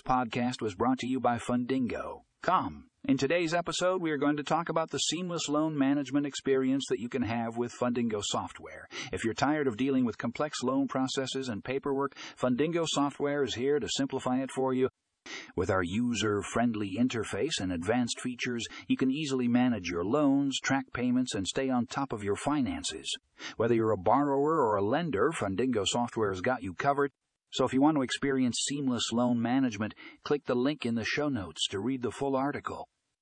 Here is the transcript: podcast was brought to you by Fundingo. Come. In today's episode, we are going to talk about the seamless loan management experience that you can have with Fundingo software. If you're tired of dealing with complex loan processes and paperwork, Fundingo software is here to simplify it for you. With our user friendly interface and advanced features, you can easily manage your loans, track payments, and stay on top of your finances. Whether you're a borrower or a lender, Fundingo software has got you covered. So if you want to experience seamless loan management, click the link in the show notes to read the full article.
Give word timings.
podcast 0.00 0.62
was 0.62 0.74
brought 0.74 0.98
to 1.00 1.06
you 1.06 1.20
by 1.20 1.38
Fundingo. 1.38 2.22
Come. 2.42 2.86
In 3.04 3.18
today's 3.18 3.52
episode, 3.52 4.00
we 4.00 4.10
are 4.12 4.16
going 4.16 4.36
to 4.36 4.44
talk 4.44 4.68
about 4.68 4.90
the 4.90 4.98
seamless 4.98 5.48
loan 5.48 5.76
management 5.76 6.24
experience 6.24 6.84
that 6.88 7.00
you 7.00 7.08
can 7.08 7.22
have 7.22 7.56
with 7.56 7.74
Fundingo 7.78 8.22
software. 8.24 8.88
If 9.12 9.24
you're 9.24 9.34
tired 9.34 9.66
of 9.66 9.76
dealing 9.76 10.04
with 10.04 10.18
complex 10.18 10.62
loan 10.62 10.88
processes 10.88 11.48
and 11.48 11.64
paperwork, 11.64 12.14
Fundingo 12.40 12.86
software 12.88 13.42
is 13.42 13.56
here 13.56 13.80
to 13.80 13.88
simplify 13.88 14.40
it 14.40 14.50
for 14.50 14.72
you. 14.72 14.88
With 15.54 15.70
our 15.70 15.82
user 15.82 16.42
friendly 16.42 16.96
interface 16.98 17.60
and 17.60 17.72
advanced 17.72 18.20
features, 18.20 18.66
you 18.88 18.96
can 18.96 19.10
easily 19.10 19.46
manage 19.48 19.88
your 19.88 20.04
loans, 20.04 20.58
track 20.60 20.86
payments, 20.92 21.34
and 21.34 21.46
stay 21.46 21.70
on 21.70 21.86
top 21.86 22.12
of 22.12 22.24
your 22.24 22.36
finances. 22.36 23.12
Whether 23.56 23.74
you're 23.74 23.92
a 23.92 23.96
borrower 23.96 24.60
or 24.60 24.76
a 24.76 24.84
lender, 24.84 25.30
Fundingo 25.30 25.86
software 25.86 26.30
has 26.30 26.40
got 26.40 26.62
you 26.62 26.74
covered. 26.74 27.10
So 27.52 27.66
if 27.66 27.74
you 27.74 27.82
want 27.82 27.96
to 27.96 28.02
experience 28.02 28.64
seamless 28.66 29.12
loan 29.12 29.40
management, 29.40 29.94
click 30.24 30.46
the 30.46 30.54
link 30.54 30.86
in 30.86 30.94
the 30.94 31.04
show 31.04 31.28
notes 31.28 31.68
to 31.68 31.80
read 31.80 32.00
the 32.00 32.10
full 32.10 32.34
article. 32.34 32.88